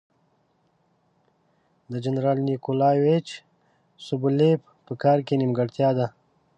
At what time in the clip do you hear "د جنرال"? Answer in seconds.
1.91-2.37